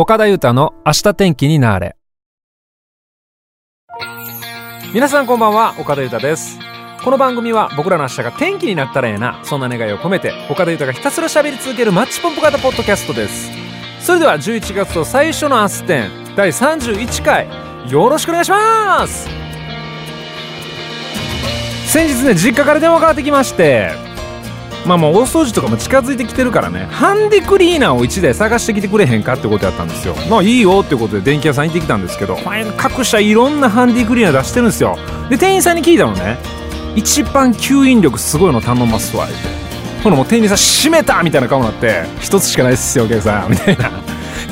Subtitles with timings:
[0.00, 1.96] 岡田裕太の明日天気になれ。
[4.94, 6.56] 皆さんこんばんは岡田裕太です。
[7.02, 13.50] この番組は僕らの明日が天気になったらええなそんな願いを込めて岡田裕太がひたすら喋り続けるマッチポンプ型ポッドキャストです。
[14.00, 17.48] それでは11月の最初の明日天第31回
[17.90, 19.28] よろしくお願いします。
[21.90, 23.90] 先日ね実家から電話かかってきまして
[24.86, 26.86] まあもう大掃除とかも近づいてきてるからね。
[26.90, 30.14] ハンディクリーナーを1台探してきてくれへんかってことやったんですよ。
[30.30, 32.38] まあいいよってことで電気屋さん行ってきたんですけど。
[32.76, 34.96] 各社いろんなハンディクリーナー出してるんですよ。
[35.28, 36.38] で店員さんに聞いたのね。
[36.96, 39.34] 一番吸引力すごいの頼ますわって。
[40.02, 43.90] ほらもう店員さん閉めたみたいな顔になって一つしかないっすよお客さんみたいな。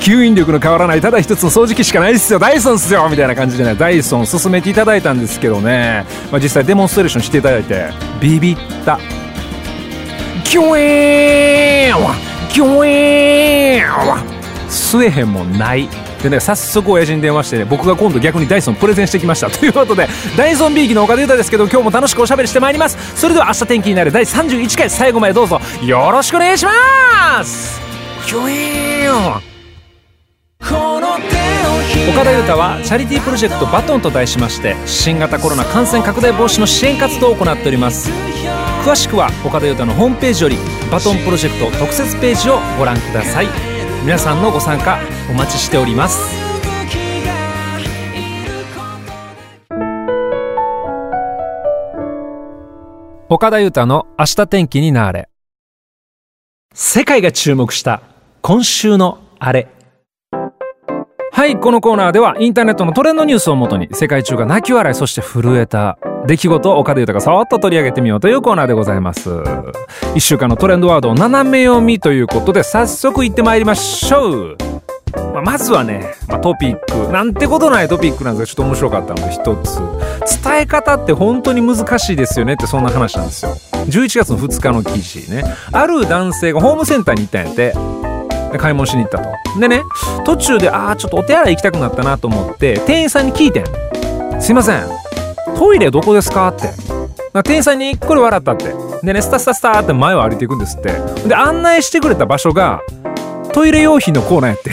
[0.01, 3.75] 吸引力の変わらないただ一つの掃除機しかないっすよダイソンっすよみたいな感じでね。
[3.75, 8.99] ダイソン勧めていただいたんですけどね、まあ、実際デモンストレーションしていただいてビビった。
[10.49, 15.89] キュエーンキュエーン吸えへんもない。
[16.23, 19.51] でね早速親父に電話してね僕が今度逆にダイソンプレゼンしてきました。
[19.51, 22.97] ということでダイソンビーキの岡田裕太ですけど今日も楽しくおしゃべりしてまいります。
[23.17, 25.61] それでは明日天気になる第31回最後までどうぞ。
[25.83, 27.81] よろしくお願いします。
[28.25, 29.57] キュエーン
[32.17, 38.36] 岡田裕太はチャリティープロジェクトバトンと題しまして新型コロナ感染拡大防止の支援活動を行っております。
[38.87, 40.57] 詳しくは岡田裕太のホームページより
[40.93, 43.49] バトンプロジェクト特設ページをご覧ください。
[44.05, 46.21] 皆さんのご参加お待ちしております。
[53.29, 55.29] 岡田裕太の明日天気になれ。
[56.73, 58.03] 世界が注目した
[58.41, 59.67] 今週のあれ。
[61.33, 69.31] はいこのコーナーではインターネットのトレンドニュースをもとに世界中が泣き笑いそして震えた出来事を岡田豊がさっと取り上げてみようというコーナーでございます。
[69.31, 74.57] 1週間のトレンドワードを斜め読みということで早速いってまいりましょう。
[75.33, 77.13] まあ、まずはね、まあ、トピック。
[77.13, 79.79] なんてことないトピックなんですがちょっと面白かったので一つ。
[80.43, 83.53] 伝え方って本当に難しいですよねってそんな話なんですよ。
[83.87, 85.45] 11月の2日の記事ね。
[85.73, 87.75] ある男性がホームセンターに行ったんやって。
[88.59, 89.61] 買い物しに行ったと。
[89.61, 89.83] でね
[90.25, 94.41] 途中でああちょっとお手洗い行きたくなったなと思って店員さんに聞いてん。
[94.41, 95.06] すいません。
[95.57, 96.71] トイレどこですかって。
[97.43, 98.75] 店員さんにこれ笑ったって。
[99.03, 100.93] でねスタスタスタって前を歩いていくんですって。
[101.29, 102.83] で案内してくれた場所が
[103.53, 104.71] トイレ用品のコーナーやって。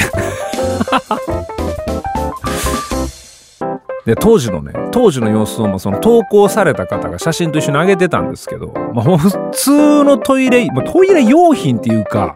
[4.06, 12.36] で当時のね当時の様子をもその投稿された方が写真と一緒に上げてたんですけど、まあ、普通のトイレ、ま、トイレ用品っていうか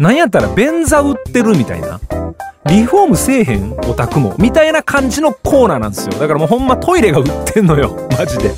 [0.00, 2.00] なんやったら便座売ってるみたいな。
[2.66, 6.12] リフォームせえへんオタクもみたいな感じのコーナーなんですよ。
[6.14, 7.96] だからもうほんまトイレが売ってんのよ。
[8.16, 8.50] マジで。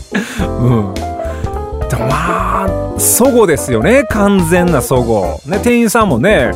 [0.47, 0.95] うん。
[0.95, 4.05] でもまあそごですよね。
[4.11, 5.41] 完全なそご。
[5.47, 6.53] ね店員さんもね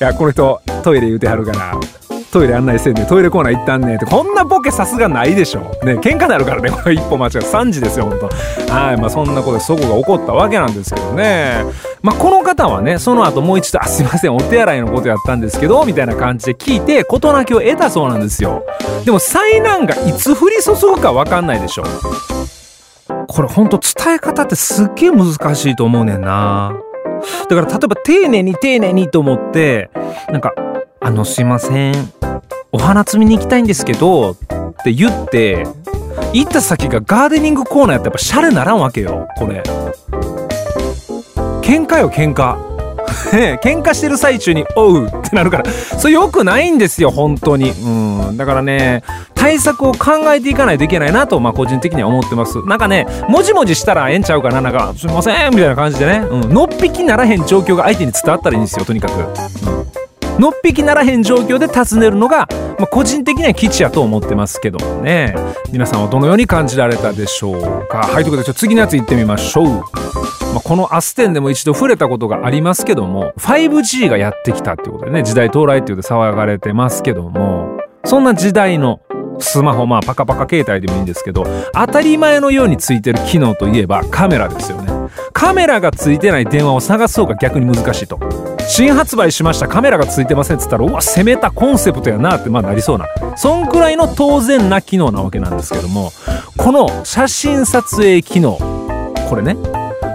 [0.00, 1.99] いやこの人トイレ言うてはるから。
[2.32, 5.60] トイレ案内せんでトイレコーナー行ったんねってこんなボケさすがないでしょ。
[5.84, 8.28] ね喧嘩なるからねこれ一歩間違え3時ですよほんと
[8.72, 11.64] はいまあそんなことでそこが起こったわけなんですけどね。
[12.02, 18.64] まあこの方はねその後もう一度「あすいませんお手洗いのことやったんですけど」みたいな感じで聞いて事なきを得たそうなんですよ。
[19.04, 21.84] でも災難がいつ降り注ぐか分かんないでしょ。
[23.26, 26.72] これほんと伝え方ってすっげえ難しいと思うねんな。
[27.48, 29.90] だから例えば丁寧に丁寧にと思って
[30.30, 30.52] なんか
[31.02, 32.12] 「あのすいません。
[32.72, 34.36] お花摘みに行きたいんですけどっ
[34.84, 35.66] て言って
[36.32, 39.62] 行った先がガーデニングコーナーやったらやっぱシャレならんわけよこれ。
[41.62, 42.68] 喧嘩よ喧嘩。
[43.62, 45.70] 喧嘩してる最中に「おう」ってなるから。
[45.70, 47.70] それよくないんですよ本当に。
[47.70, 48.36] うん。
[48.36, 49.02] だからね
[49.34, 52.58] 対策を考えていかないといけないなと、まあ、個人的には思ってます。
[52.66, 59.18] なんかねもじもじしたらええんちゃうかななんか「すいません」みたいな感じでね、うん、のっぴきならへん状況が相手に伝わったらいいんですよとにかく、
[59.64, 59.69] うん
[60.40, 65.34] のっぴきならへん状況で尋ねるのが、まあ、個人的には基地やと思ってますけどもね。
[65.70, 67.98] 皆さんはどのように感じられたでしょうか。
[67.98, 69.82] はいということで次のやついってみましょう、ま
[70.56, 79.02] あ、このアステンでも一度触れたことがありますけども 5G がやってきたっていうことでね時代到来っていうで騒がれてますけどもそんな時代の
[79.40, 81.44] スマホまあパカパカ携帯でもいいんですけど
[81.74, 84.99] 当たり前のようについてる機能といえばカメラですよね。
[85.32, 88.18] カメラがついてない電話を探そうが逆に難しいと。
[88.68, 93.06] 新発売しましたカメラがついてませんっつったらうわ攻めたコンセプトやなってまあなりそうな。
[93.36, 96.12] そんくらいの当然な機能なわけなんですけども
[96.56, 98.58] この写真撮影機能
[99.28, 99.56] これね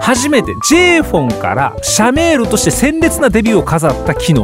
[0.01, 4.43] 初めて J フォンから社メールとして鮮烈なデビューを飾った機能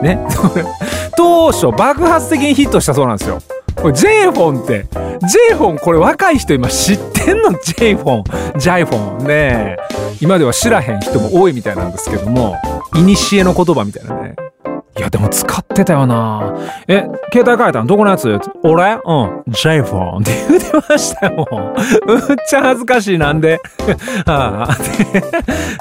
[0.00, 0.18] ね。
[1.16, 3.40] 当初爆発的にヒットしたそうなんですよ。
[3.74, 4.86] これ J フォンって
[5.48, 9.76] J フォンこれ若い人今知ってんのジェイフォンジャイフォンね
[10.20, 12.56] 今では知らへん人も多いみたいなんですけども
[12.92, 14.34] 古の言葉みたいなね。
[15.00, 16.54] いや、でも使ってたよな
[16.86, 18.38] え、携帯変えたのどこのやつ？
[18.62, 18.98] 俺？
[19.02, 19.42] うん。
[19.48, 21.48] j フォンって言ってましたよ。
[22.06, 23.18] うっちゃ恥ずかしい。
[23.18, 23.62] なんで
[24.26, 24.68] は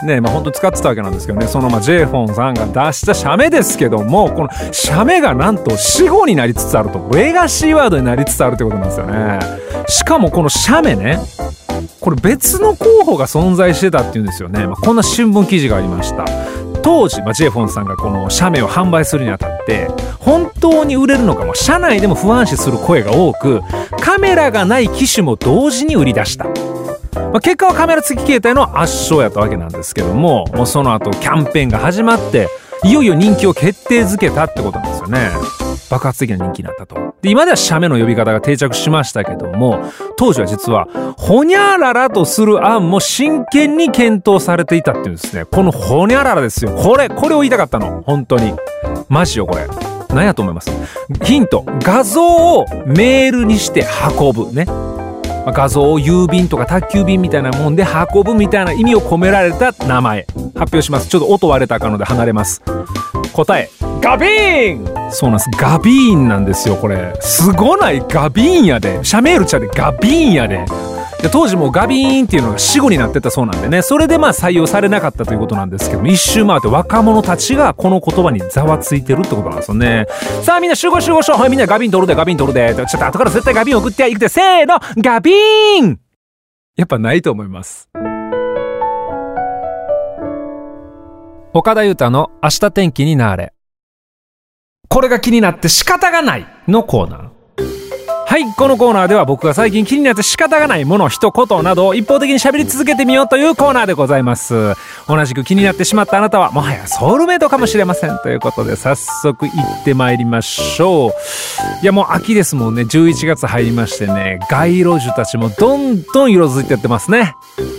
[0.01, 1.47] あ、ねまあ本当使ってたわけなんですけどね。
[1.47, 7.09] そのまあ j フォンさんが出した写メですけども、この写メがなんと死後になりつつあると。
[7.13, 9.39] レガシーワードになりつつあるってことなんですよね。
[9.89, 11.19] しかもこの写メね。
[11.99, 14.65] これ別の候補が存在してたっていうんですよね。
[14.65, 16.23] まあ、こんな新聞記事がありました。
[16.81, 19.87] 当時、まあ、ジェフォンさんがこの写メを販売するにあたって
[20.19, 23.61] 本当に売れるのかも社内でも不安視する声が多く
[24.01, 26.45] カメラがない機種も同時に売り出した。
[27.15, 32.47] まあ、結果はカメラ付き携帯の圧勝やったわけなんですけどももうその後キャンペーンが始まって
[32.83, 35.29] いよいよ人気を決定づけたってことなんですよね。
[35.89, 37.08] 爆発的な人気になったと。
[37.21, 39.79] で、今では写メの呼び方が定着しましたけども、
[40.17, 40.87] 当時は実は、
[41.17, 45.45] ほにゃららとする案も真剣に検討されていたっていうんですね。
[45.45, 46.71] このほにゃららですよ。
[46.71, 48.03] これ、これを言いたかったの。
[48.05, 48.53] 本当に。
[49.09, 49.67] マジよ、これ。
[50.09, 50.71] 何やと思います？
[51.23, 51.63] ヒント。
[51.81, 53.85] 画像をメールにして
[54.17, 54.51] 運ぶ。
[54.53, 54.65] ね。
[55.51, 60.25] 画像を郵便とか宅急便みたいなもんで運ぶみたいな意味を込められた名前。
[60.55, 61.09] 発表します。
[61.09, 62.61] ちょっと音割れたかので離れます。
[63.33, 63.69] 答え。
[64.01, 65.49] ガビーンそうなんです。
[65.57, 67.13] ガビーンなんですよ、これ。
[67.19, 68.99] すごないガビーンやで。
[69.03, 70.65] シャメール茶でガビーンやで。
[71.21, 80.07] で当時もガビーンっていうのが死後になってたそうなんでねそれでまあ採用されなかったということなんですけども一周回って若者たちがこの言葉にざわついてるってことなんですよね
[80.43, 85.99] さあみんな集合集合しようはいみんなガビン取るでガビン取るでちょっと後から絶対ガビン送っていくでせーのガビーン
[86.77, 87.89] やっぱないと思います
[91.51, 93.51] 岡田裕太の明日天気になれ
[94.89, 97.29] これが気になって仕方がないのコーナー
[98.25, 104.75] はい、このコーナーでは僕が最近気になって仕方がないもの、一言などを一方的に喋り続けてみようというコーナーでございます。
[105.07, 108.17] 同じく気になってしまったあなたは、もはやソウルメイトかもしれません。
[108.19, 111.11] ということで、早速行ってまいりましょう。
[111.81, 112.83] いや、もう秋ですもんね。
[112.83, 117.35] 11月入りましてね、街路樹たちもどんどん色づいてってますね。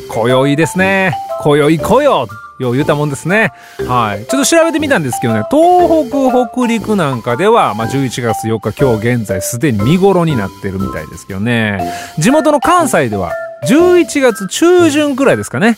[0.09, 1.17] 今宵ですね。
[1.43, 2.29] 今宵来よ
[2.61, 3.53] よう言うたもんですね。
[3.89, 4.27] はい。
[4.27, 11.81] ちょっと調べてみたんですけどね、東北、北陸なんかでは、まあ、11月4日、今日現在すでに見頃になってるみたいですけどね。
[12.19, 13.33] 地元の関西では、
[13.67, 15.77] 11月中旬くらいですかね。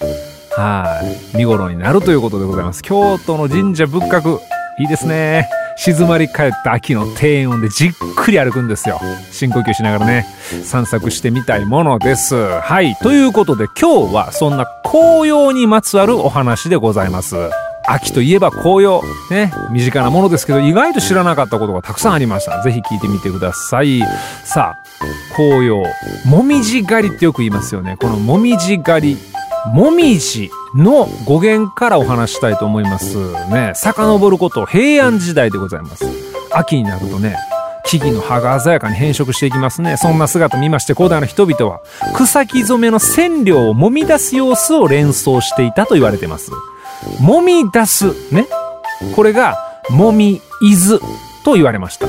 [0.56, 1.00] は
[1.32, 1.36] い。
[1.36, 2.82] 見頃になるということでございます。
[2.82, 4.38] 京都の神社仏閣、
[4.78, 5.48] いいですね。
[5.76, 9.00] 静まり返った秋の庭園音でじっくり歩くんですよ。
[9.30, 10.26] 深呼吸しながらね、
[10.64, 12.34] 散策してみたいものです。
[12.60, 12.94] はい。
[12.96, 17.36] ということで今日はそんな紅葉にまつわるお話でございます。
[17.84, 19.02] 秋といえば紅葉。
[19.30, 19.52] ね。
[19.70, 22.62] 身近なものですけど、意外と知らなかったことがたくさんありました。
[22.62, 24.00] ぜひ聞いてみてください。
[24.44, 25.82] さあ、紅葉。
[26.24, 27.96] もみじ狩りってよく言いますよね。
[28.00, 29.31] このもみじ狩り。
[29.66, 33.72] もみじの語源からお話したいと思いますね。
[33.74, 36.04] 遡ること平安時代でございます。
[36.50, 37.36] 秋になるとね、
[37.84, 39.96] 木々の葉が鮮やかに変色していきますね。
[39.96, 41.80] そんな姿見まして古代の人々は
[42.14, 46.50] 草木染めの染料を揉み出す様子を連想していたと言われています。
[47.20, 48.34] 揉み出す。
[48.34, 48.46] ね。
[49.14, 49.56] これが、
[49.90, 51.00] もみいず
[51.44, 52.06] と言われました。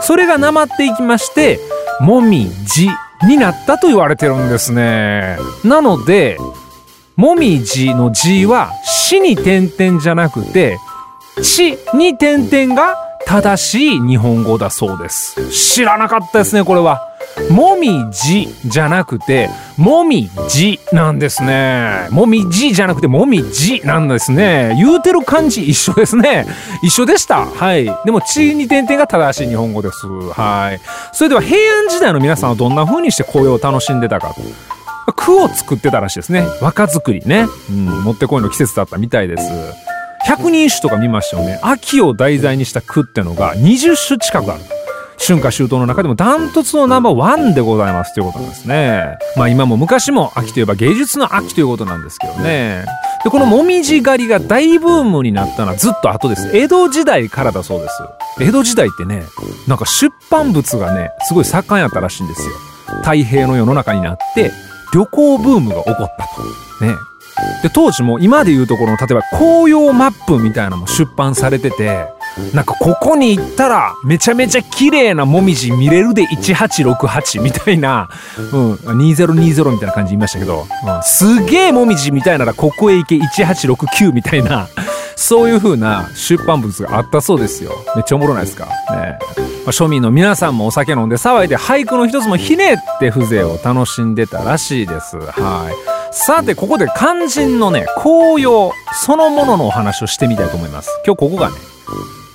[0.00, 1.60] それがなまっていきまして、
[2.00, 2.88] もみじ
[3.26, 5.36] になったと言われてるんですね。
[5.64, 6.38] なので、
[7.18, 10.78] もみじのじは、しに点々じゃなくて、
[11.42, 12.96] ちに点々が
[13.26, 15.50] 正しい日本語だそうです。
[15.50, 17.02] 知らなかったですね、これは。
[17.50, 22.06] もみじじゃなくて、もみじなんですね。
[22.10, 24.76] もみじじゃなくて、もみじなんですね。
[24.78, 26.46] 言うてる感じ一緒ですね。
[26.84, 27.46] 一緒でした。
[27.46, 27.84] はい。
[28.04, 30.06] でも、ちに点々が正しい日本語です。
[30.06, 30.80] はい。
[31.12, 34.77] それでは、平安時代の皆さんはどんな風にして紅葉を楽しんでたかと。
[35.12, 36.44] 句を作ってたらしいですね。
[36.60, 37.46] 和歌作りね。
[37.70, 39.42] うん、もってこいの季節だったみたいです。
[40.26, 41.58] 百人一首とか見ましたよね。
[41.62, 44.62] 秋を題材にした句ってのが20首近くある。
[45.18, 49.18] 春夏秋冬の中でもダントツのナンバーワンでございますということなんですね。
[49.36, 52.84] まあ今も昔も秋といえば芸術の秋ということなんですけどね。
[53.24, 56.56] で、このもみじ狩りが大ブームになったのはずっと後です。
[56.56, 58.02] 江戸時代からだそうです。
[58.40, 59.24] 江戸時代ってね、
[59.66, 62.54] なんか出版物がね、すごい盛んやったらしいんですよ。
[63.02, 64.52] 太平の世の中になって、
[64.92, 66.28] 旅行ブームが起こった
[66.80, 66.84] と。
[66.84, 66.94] ね。
[67.62, 72.06] で、当時も今で言うところの、例えば紅葉マップみたいなのも出版されてて、
[72.54, 78.08] なんかここに行ったらめちゃめちゃ綺麗なもみじ見れるで1868みたいな、
[78.52, 84.68] うん、2020みたいな感じ言いましたけど、うん、すげえもみじみたいならここへ行け1869みたいな、
[85.18, 87.72] そういう風な出版物があったそうですよ。
[87.96, 88.66] めっちゃおもろないですか？
[88.66, 95.18] ねまあ、庶民の皆さんもお酒飲んで騒いで俳句の一つもひねって風情を楽しんでたらしいです。
[95.18, 96.14] はい。
[96.14, 100.88] さて、ここで肝心のね、紅葉そのもののお話をしてみたいと思います。
[101.04, 101.56] 今日ここがね、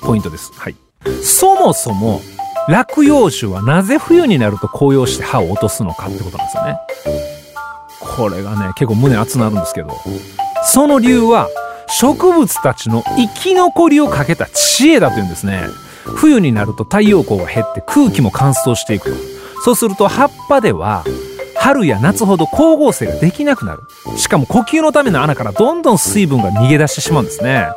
[0.01, 0.51] ポイントです。
[0.53, 0.75] はい。
[1.23, 2.21] そもそも、
[2.67, 6.77] 落葉樹はなぜ冬になると紅葉して葉を落とすのかってことなんですよね。
[7.99, 9.89] これがね、結構胸熱なるんですけど、
[10.65, 11.47] その理由は、
[11.99, 15.63] 植物たちの生き残りをかけた知恵だというんですね。
[16.05, 19.15] 冬になると太陽光が減って空気も乾燥していく。
[19.63, 21.05] そうすると葉っぱでは
[21.55, 23.83] 春や夏ほど光合成ができなくなる。
[24.17, 27.67] しかも呼吸のための穴からどんどん水分が逃げ出してしまうんですね。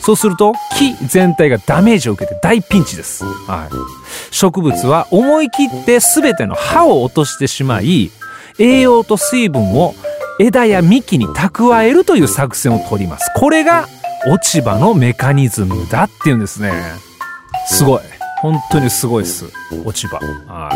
[0.00, 3.24] そうすると木全体がダメージを受けて大ピンチです。
[3.24, 4.34] はい。
[4.34, 8.10] 植物は思い切って全ての葉を落としてしまい、
[8.58, 9.94] 栄養と水分を
[10.38, 13.30] 枝や幹に蓄えるという作戦を取ります。
[13.36, 13.86] これが
[14.26, 16.72] 落ち葉のメカニズムだっていうんですね。
[17.66, 18.02] すごい。
[18.40, 19.46] 本当にすごいっす。
[19.84, 20.18] 落ち葉。
[20.46, 20.70] は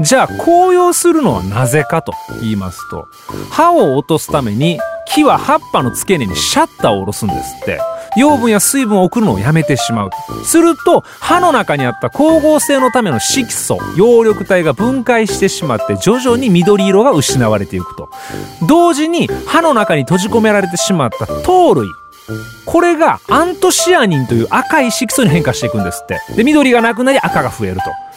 [0.00, 0.04] い。
[0.04, 3.08] じゃあ、紅葉するのはなぜかと言いますと、
[3.50, 7.80] 葉を落とすために木は葉っぱの付け根にシャッターを下ろすんですって。
[8.16, 10.10] 養分や水分を送るのをやめてしまう。
[10.44, 18.10] すると、歯の中にあった光合成のための色素、葉緑体が分解してしまって徐々に緑色が失われていくと。
[18.66, 21.86] 同時に歯の中に閉じ込められてしまった糖類、
[22.64, 26.20] これがアントシアニンという赤い色素に変化していくんですって。
[26.34, 27.76] で、緑がなくなり赤が増える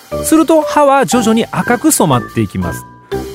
[0.09, 0.23] と。
[0.23, 2.83] すると歯は徐々に赤く染まっていきます。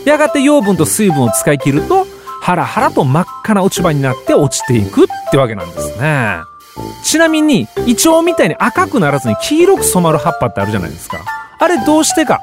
[0.04, 2.06] やがて養分と水分を使い切ると、
[2.42, 6.40] ハラハラと真っ赤な落ち葉になって落ちていくってわけなんですね。
[7.04, 11.18] ちなみに、イチョウみたいに赤くならずに黄色く染まる葉っぱってあるじゃないですか。
[11.58, 12.40] あれどうしてか。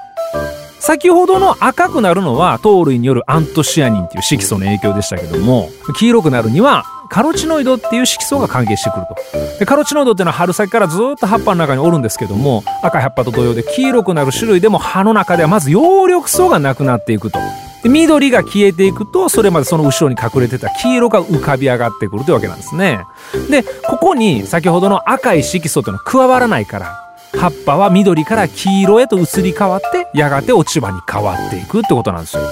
[0.80, 9.16] 先ほどの赤くなるのは糖類によるアントシアニンっていう色素の影響でしたけども、黄色くなるにはカロチノイドっていう色素が関係してくると。
[9.60, 17.38] で、カロチノイドっていうのは春先からずっと葉っぱの中におるんですけども、赤い葉っぱと同様で黄色くなる種類でも葉の中ではまず葉緑素がなくなっていくと。
[17.84, 23.06] で緑が消えていくとそれまでその後ろに隠れてた黄色が浮かび上がってくるというわけなんですね。
[23.50, 27.02] でここに先ほどの赤い色素というのは加わらないから
[27.34, 32.44] 葉っぱは緑から黄色へと移り変わってやがて落ち葉に変わっていくってことなんですよ。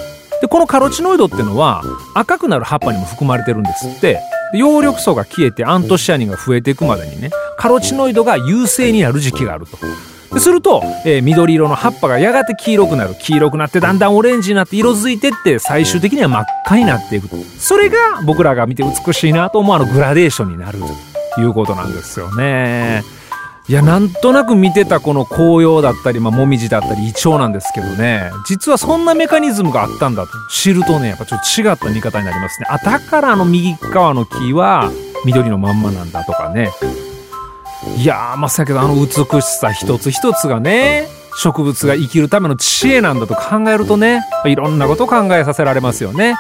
[0.42, 1.84] でこのカロチノイドってのは
[2.16, 4.20] 赤くなる葉っぱにも含まれてるんですって
[4.54, 9.78] 葉緑素が消えてアントシアニンが増えていくまでにねカロチノイドが優勢になる時期があると。
[10.38, 13.16] すると、えー、緑色の葉っぱがやがて黄色くなる。
[13.20, 17.30] 黄色くなってだんだんオレンジになって色づいてって最終的には真っ赤になっていく。
[17.58, 20.80] それが僕らが見て美しいなと思うあのグラデーションになる。
[21.36, 23.04] ということなんですよね。
[23.68, 28.32] いやなんとなく見てたこの紅葉だったり、まあ、もみじだったりイチョウなんですけどね。
[28.48, 30.32] 実はそんなメカニズムがあったんだと。
[30.52, 32.68] 知るとねやっぱちょっと違った見方になりますね。
[32.70, 34.92] あだからあの右側の木は
[35.24, 36.72] 緑のまんまなんだとかね。
[37.98, 41.08] いやー、まさけどあの美しさ一つ一つがね、
[41.42, 46.36] 植物が生きるための知恵なんだと考えるとね、いろんなことを考えさせられますよね。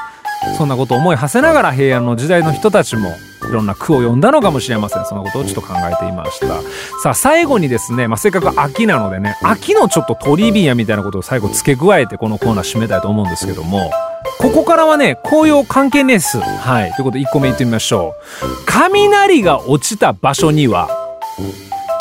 [0.58, 3.10] そんなことを思い馳せながら平安の時代の人たちも
[3.50, 5.05] いろんな句を読んだのかもしれません。
[5.05, 6.62] そのことをちょっと考えていました。
[7.01, 13.91] さあ最後にですね、まあ、せっかく秋なのでね、秋のちょっとトリビアみたいなことを最後付け加えてこのコーナー締めたいと思うんですけども、
[14.39, 16.39] ここからはね、紅葉関係ねえっす。
[16.39, 16.91] はい。
[16.93, 18.48] ということで1個目言ってみましょう。
[18.65, 20.98] 雷が落ちた場所には、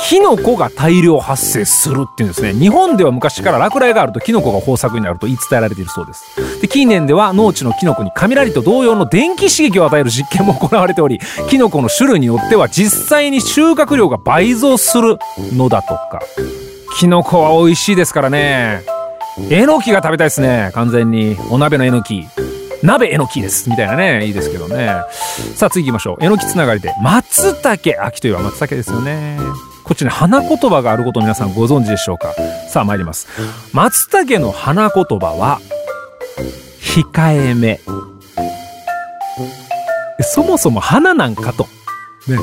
[0.09, 2.55] キノコが大量発生するっていうんですね。
[2.55, 6.61] 日本では昔から落雷があるとキノコが豊作になると言い伝えられているそうです。
[6.63, 15.19] で、近年では農地のキノコに雷と同様の電気刺激を与える実験も行われており、キノコの種類によっては実際に収穫量が倍増する
[15.53, 16.23] のだとか。
[16.99, 18.83] キノコは美味しいですからね。
[19.51, 20.71] えのきが食べたいですね。
[20.73, 21.37] 完全に。
[21.51, 22.27] お鍋のえのき。
[22.83, 23.69] 鍋えのきです。
[23.69, 24.27] みたいなね。
[24.27, 25.03] いいですけどね。
[25.55, 26.17] さあ次行きましょう。
[26.21, 26.95] えのきつながりで。
[27.03, 28.05] 松茸。
[28.05, 29.39] 秋といえば松茸ですよね。
[29.85, 32.35] こっちに花言葉があること皆さんご存知でしょうか
[32.69, 33.27] さあ参ります。
[33.73, 35.61] 松茸の花言葉は、
[36.81, 37.81] 控えめ。
[40.21, 41.65] そもそも花なんかと。
[42.27, 42.39] ね。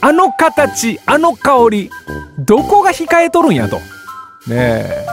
[0.00, 1.90] あの形、あの香り、
[2.38, 3.76] どこが控えとるんやと。
[3.76, 3.82] ね
[4.50, 5.06] え。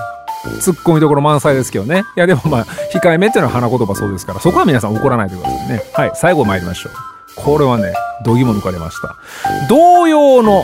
[0.59, 2.03] 突っ込みどころ満載ですけどね。
[2.15, 5.81] いやでもまあ、控えめっていうのは花言葉そうですから、そこは皆さん怒らないでくださいね。
[5.93, 6.93] はい、最後参りましょう。
[7.35, 9.15] これはね、どぎも抜かれました。
[9.69, 10.63] 同様の、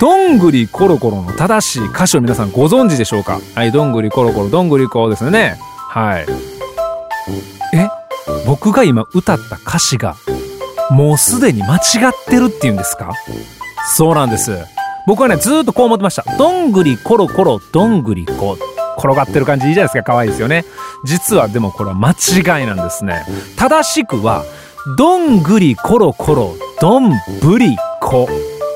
[0.00, 3.40] どんぐりコロコロの正しい歌詞を皆さんご存知でしょうか？
[3.54, 5.58] はい、どんぐりコロコロ、どんぐりこうですね。
[5.88, 6.26] はい。
[7.74, 7.88] え？
[8.46, 10.16] 僕が今歌った歌詞が、
[10.90, 13.12] もうすでに間違ってるっていうんですか？
[13.94, 14.58] そうなんです。
[15.06, 16.24] 僕はね、ずっとこう思ってました。
[16.36, 18.58] どんぐりコロコロ、どんぐりこ。
[18.98, 20.12] 転がってる感じいいじゃないですか。
[20.12, 20.64] 可愛いですよね。
[21.04, 23.24] 実はでもこれは間違いなんですね。
[23.56, 24.44] 正しくは、
[24.96, 28.28] どんぐりコロコロ、どんぶりこ。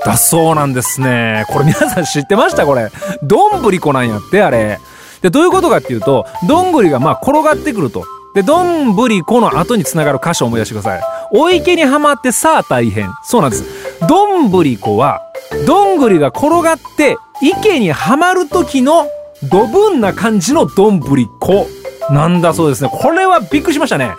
[0.04, 1.44] だそうなんですね。
[1.48, 2.66] これ皆さん知ってました？
[2.66, 2.90] これ。
[3.22, 4.80] どんぶりこなんやって、あれ。
[5.20, 8.04] で、どういうことかっていうと、どんぐりがまあ転がってくると。
[8.34, 11.02] で、どんぶりこの後につながる箇所を思い出してください。
[11.32, 13.12] お池にはまってさあ大変。
[13.22, 13.64] そうなんです。
[14.08, 15.20] どんぶりこは、
[15.66, 19.06] どんぐりが転がって池にはまる時の
[19.50, 21.66] ドブンな感じのどんぶりこ
[22.10, 22.90] なんだそうですね。
[22.92, 24.14] これはびっくりしましたね。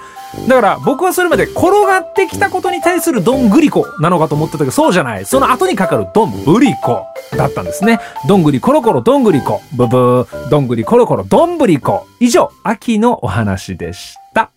[0.48, 5.25] だから僕はそれまで転がってきたことに対するどんぐりこなのかと思ってたけどそうじゃない。
[5.25, 7.06] その後にかかるどんぶりこ
[7.38, 8.00] だったんですね。
[8.27, 9.62] どんぐりコロコロどんぐりこ。
[9.74, 10.50] ブブー。
[10.50, 12.08] どんぐりコロコロどんぶりこ。
[12.20, 14.51] 以上、秋のお話でした。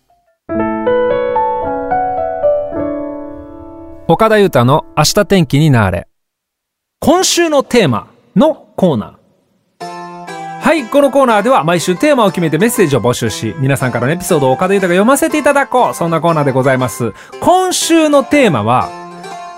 [4.07, 6.07] 岡田裕太の明日天気になれ。
[6.99, 9.16] 今週のテーマのコーナー。
[10.59, 15.93] はい、このコーナーでは毎週テーマを決めてメッセージを募集し、皆さんからのエピソードを岡田豊が読ませていただこう。
[15.93, 17.13] そんなコーナーでございます。
[17.39, 18.89] 今週のテーマは、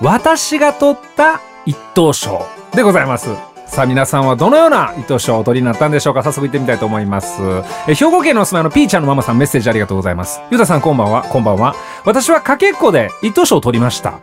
[0.01, 3.29] 私が取った一等賞でございます。
[3.65, 6.24] さあ皆さんはどのような一等賞をお取りになったんでしょうか？
[6.24, 7.41] 早速行ってみたいと思います。
[7.88, 10.41] え兵庫県のお住まいのピーちゃんのママさんメッセージありがとうございます。
[10.51, 11.75] ゆうたさんこんばんは、こんばんは。
[12.06, 14.20] 私はかけっこで一等賞を取りました。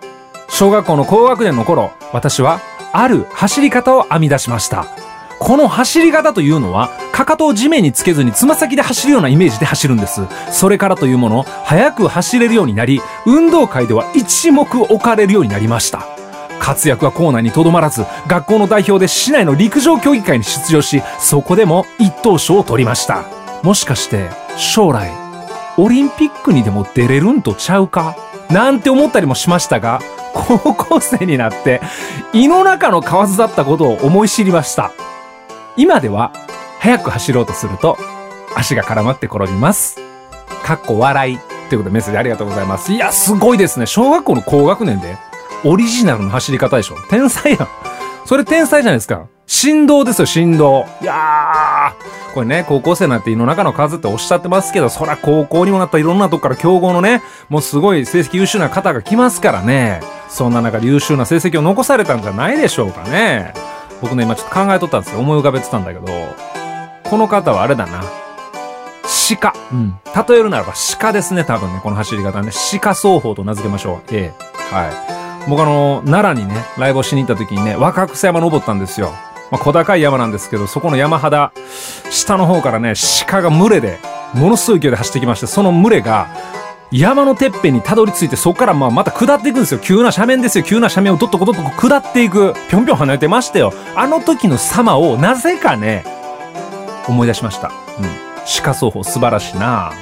[0.48, 2.60] 小学校の高学年の頃、私は
[2.92, 4.86] ある走り方を編み出しました。
[5.38, 10.22] この走り方というのは、かかとを地面につけずにつま先で走るようなイメージで走るんです。
[10.50, 16.06] それからというもの、速く走れるようになり、運動会では一目置かれるようになりました。
[16.58, 23.24] 活躍は校内にとどまらず、学校の代表で市内の陸上競技会に出場し、そこでも一等賞を取りました。
[23.62, 25.10] もしかして、将来、
[25.76, 28.16] オリンピックにでも出れるんとちゃうか？
[28.50, 30.00] なんて思ったりもしましたが、
[30.32, 31.82] 高校生になって、
[32.32, 34.92] 胃の中の蛙だったことを思い知りました。
[35.76, 36.32] 今では、
[36.80, 37.98] 早く走ろうとすると、
[38.54, 40.00] 足が絡まって転びます。
[40.64, 41.38] かっこ笑い。
[41.68, 42.92] ということでメッセージありがとうございます。
[42.92, 43.86] いや、すごいですね。
[43.86, 45.16] 小学校の高学年で、
[45.64, 46.96] オリジナルの走り方でしょ。
[47.10, 47.68] 天才やん。
[48.24, 49.26] それ天才じゃないですか。
[49.46, 50.86] 振動ですよ、振動。
[51.00, 60.00] いやー、これね、高校生なんて胃の中の数っておっしゃってますけど、そら高校にもなったいろんなとこから競合のね、もうすごい成績優秀な方が来ますからね。
[60.28, 63.54] そんな中で優秀な成績を残されたんじゃないでしょうかね。
[64.00, 65.20] 僕ね、今ちょっと考えとったんですよ。
[65.20, 66.06] 思い浮かべてたんだけど、
[67.04, 68.02] この方はあれだな。
[69.40, 69.54] 鹿。
[69.72, 69.98] うん。
[70.28, 72.50] 例えるならば鹿ですね、多分ね、この走り方ね。
[72.80, 74.14] 鹿双方と名付けましょう。
[74.14, 74.74] ええ。
[74.74, 75.48] はい。
[75.48, 79.12] 僕あの、奈良にね、ライブをしに行った時にね、若草山登ったんですよ。
[79.50, 81.52] まあ、小高い山なんですけど、そこの山肌、
[82.10, 82.94] 下の方からね、
[83.26, 83.98] 鹿が群れで、
[84.34, 86.28] ものすごい勢いで走ってきまして、その群れが、
[86.92, 89.80] 山のてっぺんにたどり着いて、そこからまあまた下っていくんですよ。
[89.80, 90.64] 急な斜面ですよ。
[90.64, 92.54] 急な斜面をどっとこどっと下っていく。
[92.68, 93.72] ぴょんぴょん離れてましたよ。
[93.96, 96.04] あの時の様をなぜかね、
[97.08, 97.68] 思い出しました。
[97.68, 98.26] うん。
[98.62, 99.92] 鹿双方素晴らしいな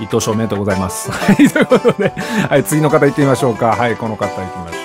[0.00, 1.10] 伊藤賞おめでとうございます。
[1.10, 2.12] はい、ということで、
[2.48, 3.76] はい、次の方行ってみましょうか。
[3.76, 4.82] はい、この方行きましょう。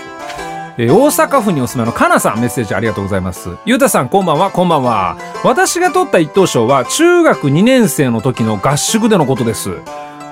[0.80, 3.50] えー、大阪府にお住まいのかなさんメッセージありがとうございます。
[3.66, 5.18] ゆうたさんこんばんは、こんばんは。
[5.44, 9.78] 私が取った一等賞は中学2年生の時の合宿でのことです。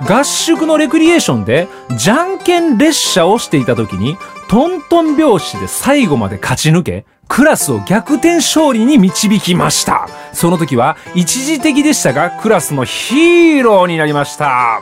[0.07, 4.17] 合宿のレクリエーションで、じゃんけん列車をしていた時に、
[4.49, 10.07] トントン拍子で最後まで勝ち抜け、クラスを逆転勝利に導きました。
[10.31, 14.81] その時は一時的でしたが、クラスのヒーローになりました。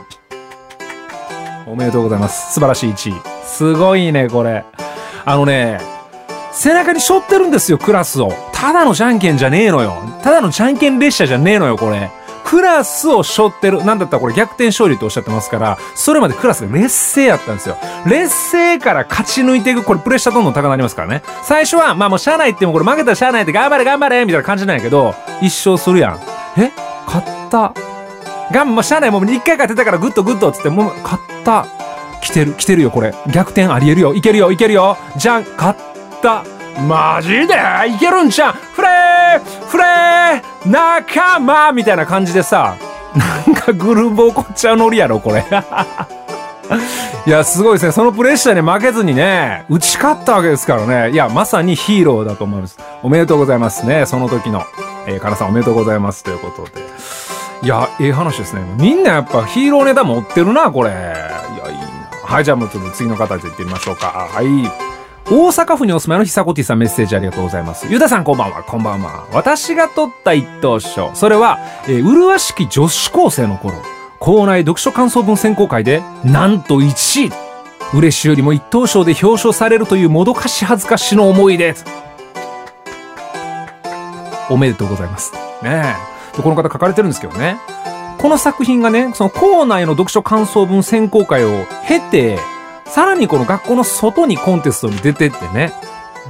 [1.66, 2.52] おめでとうございます。
[2.52, 3.14] 素晴らしい1位。
[3.46, 4.64] すごいね、これ。
[5.24, 5.80] あのね、
[6.52, 8.32] 背中に背負ってるんですよ、クラスを。
[8.52, 9.94] ただのじゃんけんじゃねえのよ。
[10.22, 12.10] ただのじゃんけん列車じゃねえのよ、これ。
[12.54, 13.84] クラスを背負ってる。
[13.84, 17.76] なんだったらこれ逆転勝利とおっしゃってますから、それまでクラスが劣勢やったんですよ。
[18.06, 19.82] 劣勢から勝ち抜いていく。
[19.82, 21.24] これプレッシャーどんどん高くなりますからね。
[21.42, 26.20] 最初は、まあもうしゃあないってもこれ負けたらしゃあないって頑張れ頑張れみたいな感じなんやけど、一生するやん。
[26.56, 26.70] え？
[27.08, 27.74] 勝った？
[28.52, 29.10] がん、もうしゃあない。
[29.10, 31.66] もう一回勝てたから good good っつって、もう勝った。
[32.22, 33.12] 来てる、来てるよ、これ。
[33.32, 34.14] 逆転ありえるよ。
[34.14, 34.96] いけるよ、いけるよ。
[35.16, 35.78] じゃん、勝っ
[36.22, 36.44] た。
[36.86, 37.54] マジで？
[37.88, 39.03] いけるんじゃんフレー
[39.68, 42.76] フレー仲間みたいな感じでさ、
[43.14, 45.44] なんかグルーブ起こっちゃうノリやろ、これ。
[47.26, 47.92] いや、すごいですね。
[47.92, 51.10] そのプレッシャーに負けずにね、打ち勝ったわけですからね。
[51.12, 52.78] いや、まさにヒーローだと思います。
[53.02, 54.06] おめでとうございますね。
[54.06, 54.64] その時の。
[55.06, 56.24] えー、かなさんおめでとうございます。
[56.24, 56.84] ということで。
[57.62, 58.62] いや、ええ話ですね。
[58.78, 60.90] みんなやっぱヒーローネタ持ってるな、これ。
[60.90, 61.84] いや、いいな。
[62.22, 64.28] はい、じゃあもうちょっと次の方で行ってみましょうか。
[64.30, 64.93] はい。
[65.26, 67.86] 大阪府にお住まいのひさこてぃさんメッセージありがとうございます。
[67.90, 69.26] ゆださんこんばんは、こんばんは。
[69.32, 71.14] 私が取った一等賞。
[71.14, 71.58] それは、
[71.88, 73.76] えー、麗しき女子高生の頃、
[74.18, 77.32] 校内読書感想文選考会で、なんと1位。
[77.94, 81.84] 嬉しいよりも一等賞で表彰されるというもどかし恥ずかしの思いです。
[84.50, 85.32] おめでとうございます。
[85.62, 85.96] ね
[86.34, 86.36] え。
[86.36, 87.58] で、この方書かれてるんですけどね。
[88.18, 92.38] この作品がね、その校内の読書感想文選考会を経て、
[92.86, 95.72] さらにこの学校の外にコンテストに出てってね、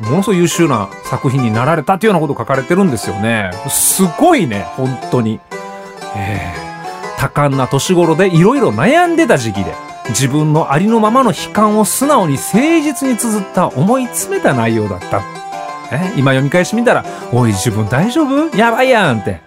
[0.03, 3.51] ものすごい優秀な作品になられたっていうようなこと書かれてるんですよね。
[3.69, 5.41] すごいね、本当に。
[6.17, 9.75] えー、多感な年頃でいろいろ悩んでた時期で、
[10.09, 15.23] 自分のありのままの悲観を素直に誠実に綴った思い詰めた内容だった。
[15.93, 18.57] え今読み返してみたら、おい自分大丈夫？
[18.57, 19.41] やばいやんって。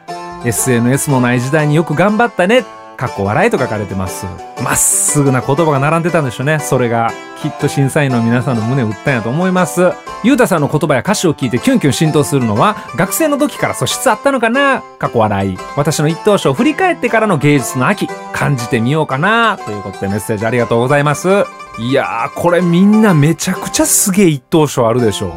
[0.45, 2.63] SNS もない時代によく頑張ったねっ。
[2.97, 4.25] かっこ笑いと書かれてます。
[4.63, 6.59] まっすぐな言葉が並んでたんでしょうね。
[6.59, 9.91] それが、きっと審査員の皆さんの胸を打ったんやと思います。
[10.23, 14.81] ゆうたさんの言葉や歌詞を聞いてキュンキュン浸透するのは、学生の時から素質あったのかな？
[14.97, 15.57] 過去笑い。
[15.75, 21.45] 私の一等賞を振り返ってからの芸術の秋、感じてみようかなということでメッセージありがとうございます。
[21.77, 25.31] いやー、これみんなめちゃくちゃすげえ一等賞あるでしょう。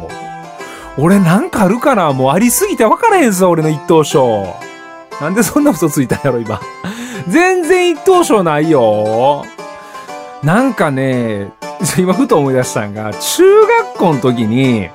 [0.97, 2.11] 俺なんかあるかな？
[2.11, 4.70] もうありすぎて分からへんぞ、俺の一等賞。
[5.19, 6.59] なんでそんな嘘ついたんやろ、今。
[7.27, 9.45] 全然一等賞ないよ。
[10.43, 11.51] なんかね、
[11.97, 14.89] 今ふと思い出したんが、中学校の時に、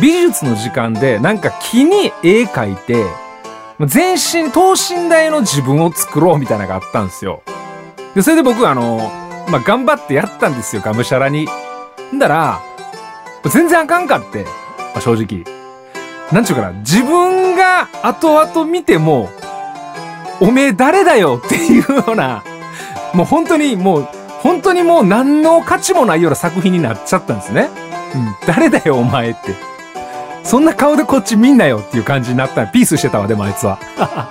[0.00, 3.04] 美術の時間で、なんか木に絵描いて、
[3.86, 7.42] 全身、等身大の自分を作ろうみたいなのがあったんですよ。
[8.14, 9.10] で、それで僕あの、
[9.48, 11.48] まあ、頑張ってやったんですよ、がむしゃらに。
[12.12, 12.60] んだら、
[13.44, 14.50] 全然あかんかって、ま
[14.96, 15.53] あ、正直。
[16.32, 19.28] なんちゅうかな、自分が後々見ても、
[20.40, 22.42] おめえ誰だよっていうような、
[23.12, 24.08] もう本当にもう、
[24.40, 27.68] 本当にもう何の価値もないような作品になっちゃったんですね。
[28.14, 29.54] うん、誰だよお前って。
[30.44, 33.78] そんな顔でこっち見んなよっていう感じになったピースしてたわ、でもあいつは。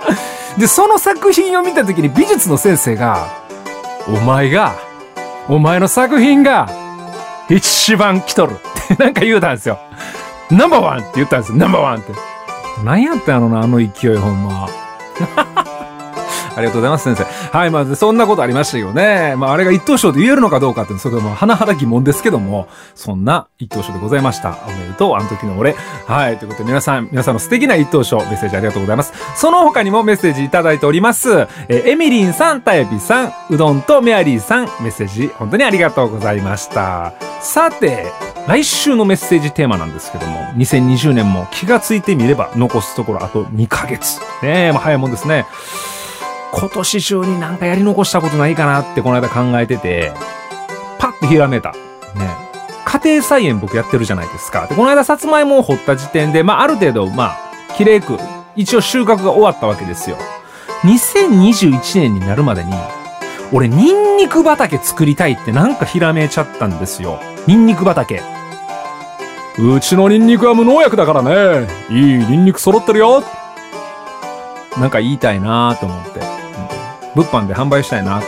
[0.58, 3.26] で、その作品を見た時に美術の先生が、
[4.06, 4.74] お前が、
[5.48, 6.68] お前の作品が、
[7.48, 9.78] 一番来とるってなんか言うたんですよ。
[10.50, 11.56] ナンバーワンって言ったんです。
[11.56, 12.12] ナンバーワンって。
[12.84, 14.68] 何やったんやろな、あの勢いほんま。
[16.56, 17.24] ありがとうございます、先生。
[17.56, 19.34] はい、まず、そんなことありましたよね。
[19.36, 24.58] まあ、あれが一等賞と言えるのかどうかって、それも甚だ疑問ですけども、そんな一等賞でございました。
[24.66, 25.74] おめでとう、あの時の俺。
[26.06, 29.12] はい、ということで皆さん、皆さんの素敵な一等賞、メッセージありがとうございます。
[29.36, 31.46] その他にもメッセージいただいております。
[31.68, 37.12] えエミリンさん、たやぴさん、うどんとメアリーさん、メッセージ、本当にありがとうございました。
[37.40, 38.12] さて、
[38.46, 44.20] 来週のメッセージテーマなんですけども、2020年も気がついてみれば残すところあと2ヶ月。
[44.42, 45.46] ねえ、まあ早いもんですね。
[46.56, 50.12] 今年中になんかやり残したことないかなってこの間考えてて、
[50.98, 51.72] パッてひらめいた。
[51.72, 51.78] ね。
[52.84, 54.66] 家庭菜園僕やってるじゃないですか。
[54.68, 57.38] で、この間さつまいもを掘った時点で、まあある程度、まあ、
[57.76, 58.16] 綺麗く、
[58.54, 60.16] 一応収穫が終わったわけですよ。
[60.84, 62.72] 2021年になるまでに、
[63.52, 67.20] 俺、ニンニク畑作りたいってなんかひらめいちゃったんですよ。
[67.46, 68.22] ニンニク畑。
[69.58, 71.68] うちのニンニクは無農薬だからね。
[71.88, 73.22] いいニンニク揃ってるよ。
[74.78, 76.33] なんか言いたいなーと思って。
[77.14, 78.26] 物販で販売したいなって。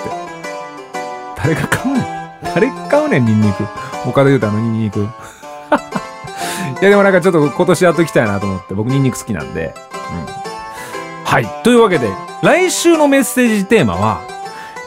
[1.36, 2.04] 誰が買うねん
[2.42, 3.64] 誰が買うねん、ニンニク。
[4.06, 5.00] 岡田優太のニンニク。
[6.80, 9.74] いや、でもなんかちょっと今年やっときたいなと思って、僕ニンニク好きなんで。
[10.12, 11.24] うん。
[11.24, 11.46] はい。
[11.62, 12.08] というわけで、
[12.42, 14.20] 来週のメッセージテーマは、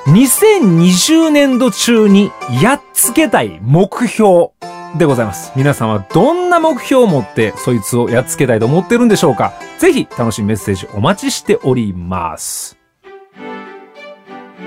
[0.08, 2.32] 2020年度中に
[2.62, 4.50] やっつけたい目標
[4.98, 5.52] でございます。
[5.56, 12.79] 皆さんはどんな目標を持ってそいつをやっつけたいと思ってるんでしょうかぜひ楽しいメッセージお待ちしております。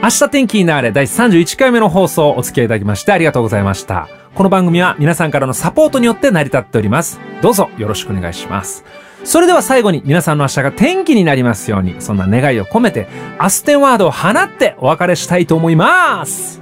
[0.03, 4.09] 明日天気になれ第31回目の放送お付き合いいただきましてありがとうございました。
[4.35, 7.21] この番組は皆さんからのサポートによって成り立っております。
[7.41, 8.85] どうぞよろしくお願いします。
[9.23, 13.07] それでは最後に皆さんの明日が天気になりますように、そんな願いを込めて、
[13.39, 16.61] アステンワードを放ってお別れしたいと思います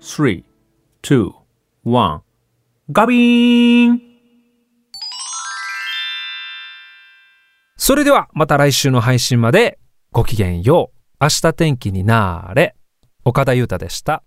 [0.00, 0.42] !3、
[1.02, 1.32] 2、
[1.84, 2.20] 1、
[2.92, 4.00] ガビーン
[7.76, 9.78] それではまた来週の配信まで
[10.12, 10.99] ごきげんよう。
[11.22, 12.74] 明日天気になーれ。
[13.26, 14.22] 岡田裕太でした。